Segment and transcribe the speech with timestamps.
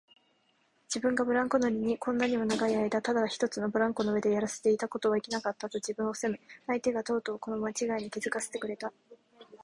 [0.87, 8.91] 自分がブランコ乗りにこんなにも長いあいだただ一つのブランコの上でやらせていたことはいけなかった、と自分を責め、相手がとうとうこのまちがいに気づかせてくれた